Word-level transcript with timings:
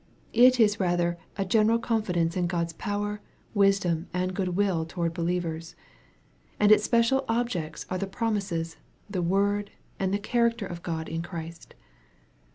It 0.33 0.59
is 0.59 0.79
rather 0.79 1.19
a 1.37 1.45
general 1.45 1.77
confidence 1.77 2.35
in 2.35 2.47
God's 2.47 2.73
power, 2.73 3.21
wisdom, 3.53 4.07
and 4.15 4.33
goodwill 4.33 4.83
towards 4.83 5.13
believers. 5.13 5.75
And 6.59 6.71
its 6.71 6.83
special 6.83 7.23
objects 7.29 7.85
are 7.87 7.99
the 7.99 8.07
promises, 8.07 8.77
the 9.07 9.21
word, 9.21 9.69
and 9.99 10.11
the 10.11 10.17
character 10.17 10.65
of 10.65 10.81
God 10.81 11.07
in 11.07 11.21
Christ. 11.21 11.75